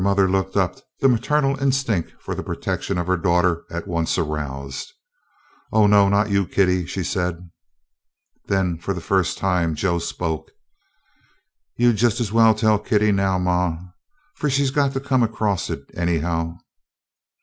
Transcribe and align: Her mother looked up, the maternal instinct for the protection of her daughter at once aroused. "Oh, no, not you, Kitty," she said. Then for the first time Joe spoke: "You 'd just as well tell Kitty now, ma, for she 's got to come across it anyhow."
Her 0.01 0.03
mother 0.03 0.27
looked 0.27 0.57
up, 0.57 0.79
the 1.01 1.07
maternal 1.07 1.61
instinct 1.61 2.13
for 2.19 2.33
the 2.33 2.41
protection 2.41 2.97
of 2.97 3.05
her 3.05 3.17
daughter 3.17 3.65
at 3.69 3.87
once 3.87 4.17
aroused. 4.17 4.91
"Oh, 5.71 5.85
no, 5.85 6.09
not 6.09 6.31
you, 6.31 6.47
Kitty," 6.47 6.87
she 6.87 7.03
said. 7.03 7.51
Then 8.45 8.79
for 8.79 8.95
the 8.95 8.99
first 8.99 9.37
time 9.37 9.75
Joe 9.75 9.99
spoke: 9.99 10.49
"You 11.75 11.93
'd 11.93 11.97
just 11.97 12.19
as 12.19 12.31
well 12.33 12.55
tell 12.55 12.79
Kitty 12.79 13.11
now, 13.11 13.37
ma, 13.37 13.77
for 14.33 14.49
she 14.49 14.65
's 14.65 14.71
got 14.71 14.93
to 14.93 14.99
come 14.99 15.21
across 15.21 15.69
it 15.69 15.83
anyhow." 15.93 16.57